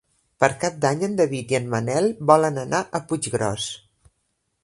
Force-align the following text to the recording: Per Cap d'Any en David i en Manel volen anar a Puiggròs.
Per 0.43 0.47
Cap 0.61 0.79
d'Any 0.85 1.03
en 1.07 1.17
David 1.19 1.53
i 1.53 1.57
en 1.59 1.67
Manel 1.75 2.09
volen 2.31 2.59
anar 2.63 2.81
a 3.01 3.05
Puiggròs. 3.11 3.71